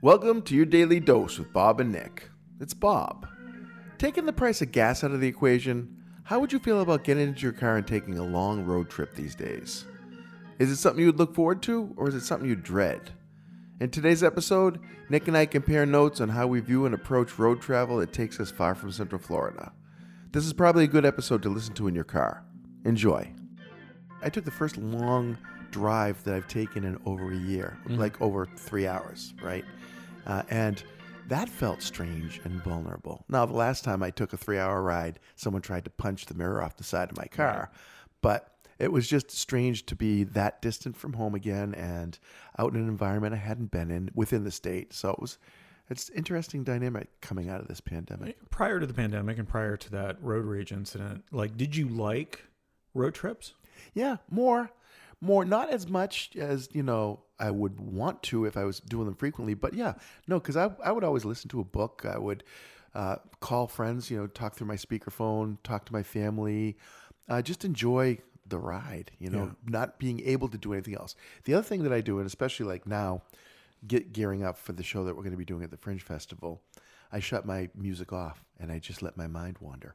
Welcome 0.00 0.42
to 0.42 0.54
your 0.54 0.64
daily 0.64 1.00
dose 1.00 1.40
with 1.40 1.52
Bob 1.52 1.80
and 1.80 1.90
Nick. 1.90 2.30
It's 2.60 2.72
Bob. 2.72 3.26
Taking 3.98 4.26
the 4.26 4.32
price 4.32 4.62
of 4.62 4.70
gas 4.70 5.02
out 5.02 5.10
of 5.10 5.20
the 5.20 5.26
equation, 5.26 5.96
how 6.22 6.38
would 6.38 6.52
you 6.52 6.60
feel 6.60 6.80
about 6.80 7.02
getting 7.02 7.26
into 7.26 7.42
your 7.42 7.52
car 7.52 7.76
and 7.76 7.86
taking 7.86 8.16
a 8.16 8.24
long 8.24 8.64
road 8.64 8.88
trip 8.88 9.14
these 9.14 9.34
days? 9.34 9.86
Is 10.60 10.70
it 10.70 10.76
something 10.76 11.00
you 11.00 11.06
would 11.06 11.18
look 11.18 11.34
forward 11.34 11.62
to, 11.62 11.94
or 11.96 12.08
is 12.08 12.14
it 12.14 12.20
something 12.20 12.48
you 12.48 12.54
dread? 12.54 13.10
In 13.80 13.90
today's 13.90 14.22
episode, 14.22 14.78
Nick 15.08 15.26
and 15.26 15.36
I 15.36 15.46
compare 15.46 15.86
notes 15.86 16.20
on 16.20 16.28
how 16.28 16.46
we 16.46 16.60
view 16.60 16.86
and 16.86 16.94
approach 16.94 17.38
road 17.38 17.60
travel 17.60 17.96
that 17.98 18.12
takes 18.12 18.38
us 18.38 18.52
far 18.52 18.74
from 18.74 18.92
Central 18.92 19.20
Florida. 19.20 19.72
This 20.30 20.46
is 20.46 20.52
probably 20.52 20.84
a 20.84 20.88
good 20.88 21.06
episode 21.06 21.42
to 21.42 21.48
listen 21.48 21.74
to 21.74 21.88
in 21.88 21.94
your 21.94 22.04
car. 22.04 22.44
Enjoy. 22.84 23.32
I 24.22 24.30
took 24.30 24.44
the 24.44 24.50
first 24.50 24.76
long 24.76 25.38
drive 25.70 26.22
that 26.24 26.34
I've 26.34 26.48
taken 26.48 26.84
in 26.84 26.98
over 27.04 27.32
a 27.32 27.36
year, 27.36 27.78
like 27.86 28.20
over 28.20 28.46
three 28.46 28.86
hours, 28.86 29.34
right? 29.42 29.64
Uh, 30.26 30.42
and 30.50 30.82
that 31.28 31.48
felt 31.48 31.82
strange 31.82 32.40
and 32.44 32.62
vulnerable. 32.62 33.24
Now, 33.28 33.44
the 33.46 33.52
last 33.54 33.84
time 33.84 34.02
I 34.02 34.10
took 34.10 34.32
a 34.32 34.36
three 34.36 34.58
hour 34.58 34.82
ride, 34.82 35.18
someone 35.36 35.62
tried 35.62 35.84
to 35.84 35.90
punch 35.90 36.26
the 36.26 36.34
mirror 36.34 36.62
off 36.62 36.76
the 36.76 36.84
side 36.84 37.10
of 37.10 37.16
my 37.16 37.26
car. 37.26 37.70
But 38.22 38.54
it 38.78 38.92
was 38.92 39.08
just 39.08 39.30
strange 39.30 39.86
to 39.86 39.96
be 39.96 40.24
that 40.24 40.62
distant 40.62 40.96
from 40.96 41.14
home 41.14 41.34
again 41.34 41.74
and 41.74 42.18
out 42.58 42.72
in 42.74 42.80
an 42.80 42.88
environment 42.88 43.34
I 43.34 43.38
hadn't 43.38 43.70
been 43.70 43.90
in 43.90 44.10
within 44.14 44.44
the 44.44 44.50
state. 44.50 44.92
So 44.92 45.10
it 45.10 45.20
was, 45.20 45.38
it's 45.90 46.10
interesting 46.10 46.64
dynamic 46.64 47.20
coming 47.20 47.50
out 47.50 47.60
of 47.60 47.68
this 47.68 47.80
pandemic. 47.80 48.36
Prior 48.50 48.78
to 48.80 48.86
the 48.86 48.94
pandemic 48.94 49.38
and 49.38 49.48
prior 49.48 49.76
to 49.76 49.90
that 49.90 50.22
road 50.22 50.44
rage 50.44 50.72
incident, 50.72 51.24
like, 51.32 51.56
did 51.56 51.74
you 51.76 51.88
like 51.88 52.42
road 52.94 53.14
trips? 53.14 53.54
Yeah, 53.94 54.16
more, 54.30 54.70
more, 55.20 55.44
not 55.44 55.70
as 55.70 55.88
much 55.88 56.30
as 56.36 56.68
you 56.72 56.82
know 56.82 57.20
I 57.38 57.50
would 57.50 57.78
want 57.80 58.22
to 58.24 58.44
if 58.44 58.56
I 58.56 58.64
was 58.64 58.80
doing 58.80 59.06
them 59.06 59.14
frequently. 59.14 59.54
But 59.54 59.74
yeah, 59.74 59.94
no, 60.26 60.38
because 60.38 60.56
I 60.56 60.70
I 60.84 60.92
would 60.92 61.04
always 61.04 61.24
listen 61.24 61.48
to 61.50 61.60
a 61.60 61.64
book. 61.64 62.04
I 62.08 62.18
would 62.18 62.44
uh, 62.94 63.16
call 63.40 63.66
friends, 63.66 64.10
you 64.10 64.16
know, 64.16 64.26
talk 64.26 64.54
through 64.54 64.66
my 64.66 64.76
speakerphone, 64.76 65.58
talk 65.62 65.84
to 65.86 65.92
my 65.92 66.02
family, 66.02 66.76
uh, 67.28 67.42
just 67.42 67.64
enjoy 67.64 68.18
the 68.46 68.58
ride. 68.58 69.10
You 69.18 69.30
know, 69.30 69.54
not 69.66 69.98
being 69.98 70.20
able 70.24 70.48
to 70.48 70.58
do 70.58 70.72
anything 70.72 70.94
else. 70.94 71.14
The 71.44 71.54
other 71.54 71.64
thing 71.64 71.82
that 71.82 71.92
I 71.92 72.00
do, 72.00 72.18
and 72.18 72.26
especially 72.26 72.66
like 72.66 72.86
now, 72.86 73.22
get 73.86 74.12
gearing 74.12 74.42
up 74.44 74.56
for 74.58 74.72
the 74.72 74.82
show 74.82 75.04
that 75.04 75.14
we're 75.14 75.22
going 75.22 75.32
to 75.32 75.36
be 75.38 75.44
doing 75.44 75.62
at 75.62 75.70
the 75.70 75.76
Fringe 75.76 76.02
Festival, 76.02 76.62
I 77.12 77.20
shut 77.20 77.44
my 77.46 77.68
music 77.74 78.12
off 78.12 78.44
and 78.58 78.70
I 78.72 78.78
just 78.78 79.02
let 79.02 79.16
my 79.16 79.26
mind 79.26 79.56
wander 79.60 79.94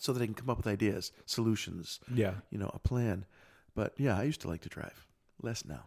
so 0.00 0.12
that 0.12 0.22
I 0.22 0.26
can 0.26 0.34
come 0.34 0.50
up 0.50 0.58
with 0.58 0.66
ideas, 0.66 1.10
solutions, 1.26 2.00
Yeah. 2.12 2.34
you 2.50 2.58
know, 2.58 2.70
a 2.74 2.78
plan. 2.78 3.24
But 3.78 3.94
yeah, 3.96 4.18
I 4.18 4.24
used 4.24 4.40
to 4.40 4.48
like 4.48 4.62
to 4.62 4.68
drive. 4.68 5.06
Less 5.40 5.64
now. 5.64 5.84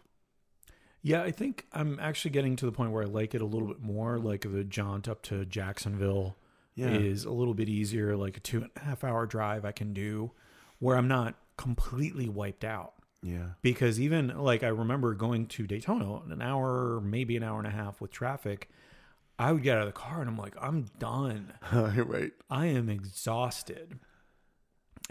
Yeah, 1.01 1.23
I 1.23 1.31
think 1.31 1.65
I'm 1.73 1.99
actually 1.99 2.31
getting 2.31 2.55
to 2.55 2.65
the 2.65 2.71
point 2.71 2.91
where 2.93 3.03
I 3.03 3.05
like 3.07 3.35
it 3.35 3.41
a 3.41 3.45
little 3.45 3.67
bit 3.67 3.81
more. 3.81 4.17
Like 4.17 4.43
the 4.49 4.63
jaunt 4.63 5.09
up 5.09 5.21
to 5.23 5.43
Jacksonville 5.43 6.37
Yeah. 6.75 6.91
is 6.91 7.25
a 7.25 7.31
little 7.31 7.53
bit 7.53 7.67
easier, 7.67 8.15
like 8.15 8.37
a 8.37 8.39
two 8.39 8.59
and 8.61 8.69
a 8.77 8.79
half 8.79 9.03
hour 9.03 9.25
drive 9.25 9.65
I 9.65 9.73
can 9.73 9.93
do 9.93 10.31
where 10.79 10.95
I'm 10.95 11.09
not 11.09 11.35
completely 11.57 12.29
wiped 12.29 12.63
out. 12.63 12.93
Yeah. 13.21 13.49
Because 13.61 13.99
even 13.99 14.29
like 14.37 14.63
I 14.63 14.69
remember 14.69 15.13
going 15.13 15.47
to 15.47 15.67
Daytona 15.67 16.21
an 16.31 16.41
hour, 16.41 17.01
maybe 17.01 17.35
an 17.35 17.43
hour 17.43 17.57
and 17.57 17.67
a 17.67 17.71
half 17.71 17.99
with 17.99 18.11
traffic, 18.11 18.69
I 19.37 19.51
would 19.51 19.63
get 19.63 19.75
out 19.75 19.81
of 19.87 19.93
the 19.93 19.99
car 19.99 20.21
and 20.21 20.29
I'm 20.29 20.37
like, 20.37 20.55
I'm 20.61 20.85
done. 20.97 21.51
right. 21.73 22.31
I 22.49 22.67
am 22.67 22.87
exhausted. 22.89 23.99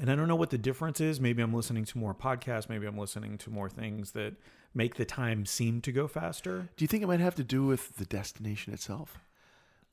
And 0.01 0.11
I 0.11 0.17
don't 0.17 0.29
know 0.29 0.35
what 0.37 0.49
the 0.51 0.59
difference 0.59 0.99
is. 1.01 1.21
Maybe 1.21 1.43
I'm 1.43 1.53
listening 1.53 1.85
to 1.85 1.99
more 1.99 2.15
podcasts. 2.15 2.69
Maybe 2.71 2.87
I'm 2.87 2.97
listening 2.97 3.37
to 3.39 3.51
more 3.51 3.69
things 3.69 4.13
that 4.13 4.35
make 4.75 4.95
the 4.95 5.05
time 5.05 5.45
seem 5.45 5.83
to 5.83 5.93
go 5.93 6.09
faster. 6.09 6.71
Do 6.77 6.83
you 6.83 6.89
think 6.89 7.03
it 7.03 7.07
might 7.07 7.21
have 7.21 7.35
to 7.35 7.45
do 7.45 7.67
with 7.67 7.97
the 7.97 8.07
destination 8.07 8.73
itself? 8.73 9.19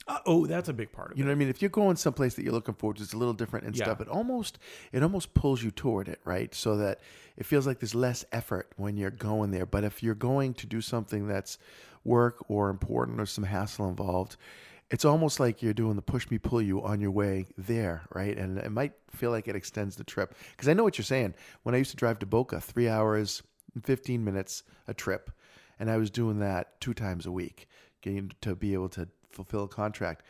Uh, 0.07 0.19
oh, 0.25 0.45
that's 0.45 0.69
a 0.69 0.73
big 0.73 0.93
part 0.93 1.11
of 1.11 1.17
You 1.17 1.23
it. 1.23 1.23
You 1.23 1.25
know 1.25 1.31
what 1.31 1.35
I 1.35 1.39
mean? 1.39 1.49
If 1.49 1.61
you're 1.61 1.69
going 1.69 1.97
someplace 1.97 2.35
that 2.35 2.43
you're 2.43 2.53
looking 2.53 2.75
forward 2.75 2.97
to, 2.97 3.03
it's 3.03 3.11
a 3.11 3.17
little 3.17 3.33
different 3.33 3.65
and 3.65 3.75
Yeah. 3.75 3.83
stuff. 3.83 3.99
It 3.99 4.07
almost 4.07 4.57
it 4.93 5.03
almost 5.03 5.33
pulls 5.33 5.61
you 5.61 5.71
toward 5.71 6.07
it, 6.07 6.21
right? 6.23 6.55
So 6.55 6.77
that 6.77 7.01
it 7.35 7.45
feels 7.45 7.67
like 7.67 7.79
there's 7.79 7.95
less 7.95 8.23
effort 8.31 8.71
when 8.77 8.95
you're 8.95 9.11
going 9.11 9.51
there. 9.51 9.65
But 9.65 9.83
if 9.83 10.01
you're 10.01 10.15
going 10.15 10.53
to 10.53 10.65
do 10.67 10.79
something 10.79 11.27
that's 11.27 11.57
work 12.05 12.37
or 12.47 12.69
important 12.69 13.19
or 13.19 13.25
some 13.25 13.43
hassle 13.43 13.89
involved, 13.89 14.37
it's 14.89 15.05
almost 15.05 15.39
like 15.39 15.61
you're 15.61 15.73
doing 15.73 15.95
the 15.95 16.01
push 16.01 16.29
me 16.29 16.37
pull 16.37 16.61
you 16.61 16.81
on 16.81 17.01
your 17.01 17.11
way 17.11 17.47
there, 17.57 18.03
right? 18.13 18.37
And 18.37 18.57
it 18.57 18.71
might 18.71 18.93
feel 19.11 19.31
like 19.31 19.47
it 19.47 19.55
extends 19.55 19.95
the 19.95 20.03
trip 20.03 20.33
because 20.51 20.69
I 20.69 20.73
know 20.73 20.83
what 20.83 20.97
you're 20.97 21.05
saying. 21.05 21.33
When 21.63 21.75
I 21.75 21.79
used 21.79 21.91
to 21.91 21.97
drive 21.97 22.19
to 22.19 22.25
Boca, 22.25 22.61
three 22.61 22.87
hours 22.87 23.43
and 23.73 23.85
15 23.85 24.23
minutes 24.23 24.63
a 24.87 24.93
trip, 24.93 25.31
and 25.79 25.89
I 25.89 25.97
was 25.97 26.09
doing 26.09 26.39
that 26.39 26.79
two 26.79 26.93
times 26.93 27.25
a 27.25 27.31
week, 27.31 27.67
getting 28.01 28.31
to 28.41 28.55
be 28.55 28.73
able 28.73 28.89
to 28.89 29.07
fulfill 29.29 29.65
a 29.65 29.67
contract. 29.67 30.23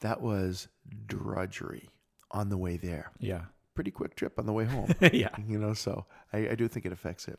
That 0.00 0.20
was 0.20 0.68
drudgery 1.06 1.88
on 2.32 2.48
the 2.48 2.58
way 2.58 2.76
there. 2.76 3.12
Yeah. 3.20 3.42
Pretty 3.74 3.92
quick 3.92 4.16
trip 4.16 4.38
on 4.38 4.46
the 4.46 4.52
way 4.52 4.64
home. 4.64 4.92
yeah. 5.12 5.34
you 5.46 5.58
know, 5.58 5.74
so 5.74 6.06
I, 6.32 6.48
I 6.50 6.54
do 6.56 6.66
think 6.66 6.86
it 6.86 6.92
affects 6.92 7.28
it. 7.28 7.38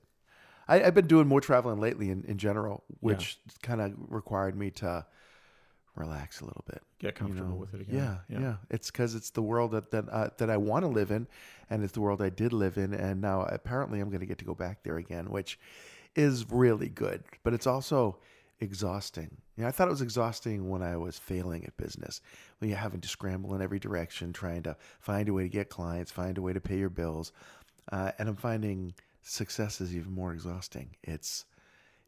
I, 0.67 0.81
I've 0.81 0.95
been 0.95 1.07
doing 1.07 1.27
more 1.27 1.41
traveling 1.41 1.81
lately 1.81 2.09
in, 2.09 2.23
in 2.23 2.37
general, 2.37 2.85
which 3.01 3.37
kind 3.61 3.81
of 3.81 3.93
required 3.97 4.57
me 4.57 4.71
to 4.71 5.05
relax 5.95 6.41
a 6.41 6.45
little 6.45 6.63
bit. 6.67 6.81
Get 6.99 7.07
you 7.07 7.11
comfortable 7.13 7.49
know? 7.49 7.55
with 7.55 7.73
it 7.73 7.81
again. 7.81 8.19
Yeah, 8.29 8.39
yeah. 8.39 8.55
It's 8.69 8.89
because 8.89 9.15
it's 9.15 9.29
the 9.29 9.41
world 9.41 9.71
that 9.71 9.91
that 9.91 10.09
uh, 10.09 10.29
that 10.37 10.49
I 10.49 10.57
want 10.57 10.83
to 10.83 10.89
live 10.89 11.11
in, 11.11 11.27
and 11.69 11.83
it's 11.83 11.93
the 11.93 12.01
world 12.01 12.21
I 12.21 12.29
did 12.29 12.53
live 12.53 12.77
in, 12.77 12.93
and 12.93 13.21
now 13.21 13.43
apparently 13.43 13.99
I'm 13.99 14.09
going 14.09 14.21
to 14.21 14.25
get 14.25 14.39
to 14.39 14.45
go 14.45 14.55
back 14.55 14.83
there 14.83 14.97
again, 14.97 15.29
which 15.29 15.59
is 16.15 16.49
really 16.49 16.89
good. 16.89 17.23
But 17.43 17.53
it's 17.53 17.67
also 17.67 18.17
exhausting. 18.59 19.37
You 19.57 19.63
know, 19.63 19.67
I 19.67 19.71
thought 19.71 19.87
it 19.87 19.91
was 19.91 20.01
exhausting 20.01 20.69
when 20.69 20.81
I 20.81 20.97
was 20.97 21.19
failing 21.19 21.65
at 21.65 21.77
business, 21.77 22.21
when 22.57 22.69
you're 22.69 22.79
having 22.79 23.01
to 23.01 23.07
scramble 23.07 23.53
in 23.53 23.61
every 23.61 23.79
direction, 23.79 24.33
trying 24.33 24.63
to 24.63 24.75
find 24.99 25.29
a 25.29 25.33
way 25.33 25.43
to 25.43 25.49
get 25.49 25.69
clients, 25.69 26.11
find 26.11 26.37
a 26.37 26.41
way 26.41 26.53
to 26.53 26.61
pay 26.61 26.77
your 26.77 26.89
bills, 26.89 27.31
uh, 27.91 28.11
and 28.17 28.29
I'm 28.29 28.35
finding 28.35 28.93
success 29.21 29.79
is 29.79 29.95
even 29.95 30.11
more 30.11 30.33
exhausting. 30.33 30.95
It's 31.03 31.45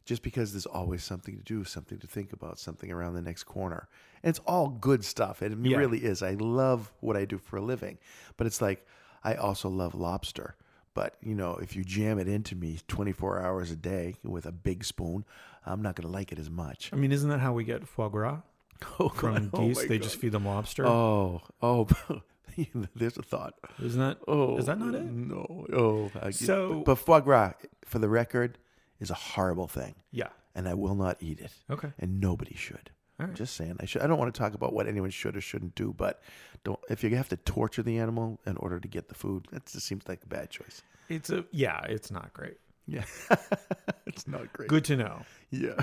just 0.06 0.22
because 0.22 0.52
there's 0.52 0.64
always 0.66 1.04
something 1.04 1.36
to 1.36 1.42
do, 1.42 1.64
something 1.64 1.98
to 1.98 2.06
think 2.06 2.32
about, 2.32 2.58
something 2.58 2.90
around 2.90 3.12
the 3.14 3.20
next 3.22 3.44
corner. 3.44 3.88
And 4.22 4.30
it's 4.30 4.38
all 4.46 4.68
good 4.68 5.04
stuff. 5.04 5.42
It 5.42 5.52
Yeah. 5.60 5.76
really 5.76 5.98
is. 5.98 6.22
I 6.22 6.30
love 6.34 6.92
what 7.00 7.16
I 7.16 7.26
do 7.26 7.36
for 7.36 7.58
a 7.58 7.60
living. 7.60 7.98
But 8.38 8.46
it's 8.46 8.62
like 8.62 8.86
I 9.22 9.34
also 9.34 9.68
love 9.68 9.94
lobster. 9.94 10.54
But, 10.94 11.16
you 11.20 11.34
know, 11.34 11.56
if 11.56 11.76
you 11.76 11.84
jam 11.84 12.18
it 12.18 12.26
into 12.28 12.54
me 12.56 12.78
24 12.88 13.40
hours 13.42 13.70
a 13.70 13.76
day 13.76 14.14
with 14.22 14.46
a 14.46 14.52
big 14.52 14.82
spoon, 14.84 15.26
I'm 15.66 15.82
not 15.82 15.94
going 15.96 16.06
to 16.06 16.12
like 16.12 16.32
it 16.32 16.38
as 16.38 16.48
much. 16.48 16.88
I 16.92 16.96
mean, 16.96 17.12
isn't 17.12 17.28
that 17.28 17.40
how 17.40 17.52
we 17.52 17.64
get 17.64 17.86
foie 17.86 18.08
gras 18.08 18.38
Oh, 18.98 19.08
from 19.10 19.48
God. 19.48 19.50
Oh, 19.54 19.66
geese? 19.66 19.76
my 19.76 19.82
they 19.86 19.98
God. 19.98 20.04
just 20.04 20.16
feed 20.16 20.32
them 20.32 20.46
lobster. 20.46 20.86
Oh, 20.86 21.42
oh, 21.60 21.86
there's 22.94 23.16
a 23.18 23.22
thought. 23.22 23.54
Isn't 23.82 24.00
that? 24.00 24.18
Oh, 24.26 24.56
Is 24.56 24.66
that 24.66 24.78
not 24.78 24.94
it? 24.94 25.02
No. 25.04 25.66
Oh, 25.72 26.10
I, 26.22 26.30
So- 26.30 26.82
but 26.86 26.94
foie 26.96 27.20
gras, 27.20 27.52
for 27.84 27.98
the 27.98 28.08
record, 28.08 28.56
is 29.00 29.10
a 29.10 29.14
horrible 29.14 29.66
thing, 29.68 29.94
Yeah. 30.12 30.28
and 30.54 30.68
I 30.68 30.74
will 30.74 30.94
not 30.94 31.16
eat 31.20 31.40
it. 31.40 31.52
Okay. 31.70 31.92
and 31.98 32.20
nobody 32.20 32.54
should. 32.54 32.90
All 33.18 33.26
right. 33.26 33.34
Just 33.34 33.54
saying. 33.56 33.76
I 33.80 33.86
should. 33.86 34.02
I 34.02 34.06
don't 34.06 34.18
want 34.18 34.34
to 34.34 34.38
talk 34.38 34.52
about 34.54 34.74
what 34.74 34.86
anyone 34.86 35.08
should 35.10 35.36
or 35.36 35.40
shouldn't 35.40 35.74
do, 35.74 35.94
but 35.96 36.22
don't. 36.64 36.78
If 36.90 37.02
you 37.02 37.16
have 37.16 37.30
to 37.30 37.36
torture 37.38 37.82
the 37.82 37.98
animal 37.98 38.38
in 38.46 38.58
order 38.58 38.78
to 38.78 38.88
get 38.88 39.08
the 39.08 39.14
food, 39.14 39.46
that 39.52 39.64
just 39.66 39.86
seems 39.86 40.06
like 40.06 40.22
a 40.22 40.26
bad 40.26 40.50
choice. 40.50 40.82
It's 41.08 41.30
a 41.30 41.44
yeah. 41.50 41.80
It's 41.88 42.10
not 42.10 42.34
great. 42.34 42.58
Yeah, 42.86 43.04
it's 44.06 44.28
not 44.28 44.52
great. 44.52 44.68
Good 44.68 44.84
to 44.84 44.96
know. 44.96 45.22
Yeah, 45.50 45.80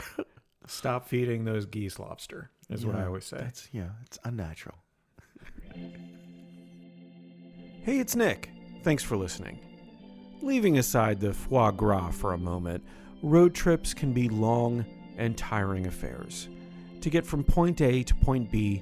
Stop 0.67 1.07
feeding 1.09 1.43
those 1.43 1.65
geese 1.65 1.97
lobster. 1.97 2.49
Is 2.69 2.85
what 2.85 2.95
I 2.95 3.05
always 3.05 3.25
say. 3.25 3.37
That's 3.37 3.67
yeah, 3.71 3.89
it's 4.05 4.19
unnatural. 4.23 4.75
Hey, 7.83 7.99
it's 7.99 8.15
Nick. 8.15 8.49
Thanks 8.83 9.03
for 9.03 9.17
listening. 9.17 9.59
Leaving 10.41 10.77
aside 10.77 11.19
the 11.19 11.33
foie 11.33 11.71
gras 11.71 12.11
for 12.11 12.33
a 12.33 12.37
moment, 12.37 12.83
road 13.21 13.53
trips 13.53 13.93
can 13.93 14.13
be 14.13 14.27
long 14.29 14.85
and 15.17 15.37
tiring 15.37 15.87
affairs. 15.87 16.49
To 17.01 17.09
get 17.09 17.25
from 17.25 17.43
point 17.43 17.81
A 17.81 18.03
to 18.03 18.15
point 18.15 18.51
B, 18.51 18.81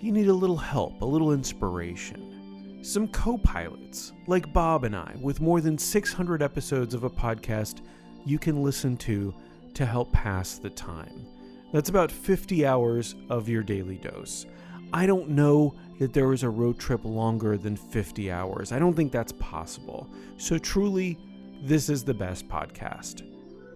you 0.00 0.12
need 0.12 0.28
a 0.28 0.34
little 0.34 0.56
help, 0.56 1.00
a 1.02 1.04
little 1.04 1.32
inspiration. 1.32 2.80
Some 2.82 3.08
co 3.08 3.38
pilots, 3.38 4.12
like 4.26 4.52
Bob 4.52 4.84
and 4.84 4.94
I, 4.94 5.16
with 5.20 5.40
more 5.40 5.60
than 5.60 5.76
600 5.76 6.42
episodes 6.42 6.94
of 6.94 7.04
a 7.04 7.10
podcast 7.10 7.80
you 8.24 8.38
can 8.38 8.62
listen 8.62 8.96
to 8.98 9.34
to 9.74 9.86
help 9.86 10.12
pass 10.12 10.58
the 10.58 10.70
time. 10.70 11.26
That's 11.72 11.88
about 11.88 12.12
50 12.12 12.66
hours 12.66 13.14
of 13.30 13.48
your 13.48 13.62
daily 13.62 13.96
dose. 13.96 14.46
I 14.92 15.06
don't 15.06 15.30
know 15.30 15.74
that 15.98 16.12
there 16.12 16.32
is 16.32 16.42
a 16.42 16.48
road 16.48 16.78
trip 16.78 17.04
longer 17.04 17.56
than 17.56 17.76
50 17.76 18.30
hours. 18.30 18.72
I 18.72 18.78
don't 18.78 18.94
think 18.94 19.12
that's 19.12 19.32
possible. 19.32 20.08
So, 20.36 20.58
truly, 20.58 21.18
this 21.62 21.88
is 21.88 22.04
the 22.04 22.14
best 22.14 22.48
podcast 22.48 23.22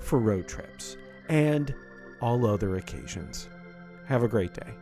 for 0.01 0.19
road 0.19 0.49
trips 0.49 0.97
and 1.29 1.75
all 2.21 2.47
other 2.47 2.77
occasions. 2.77 3.49
Have 4.07 4.23
a 4.23 4.29
great 4.29 4.55
day. 4.55 4.73